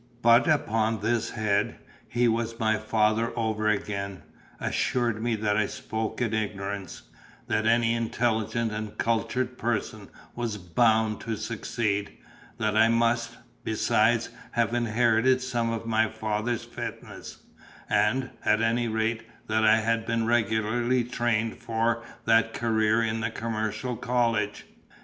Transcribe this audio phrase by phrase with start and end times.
[0.23, 1.75] But upon this head,
[2.09, 4.23] he was my father over again;
[4.59, 7.03] assured me that I spoke in ignorance;
[7.45, 12.13] that any intelligent and cultured person was Bound to succeed;
[12.57, 17.37] that I must, besides, have inherited some of my father's fitness;
[17.87, 23.29] and, at any rate, that I had been regularly trained for that career in the
[23.29, 24.65] commercial college.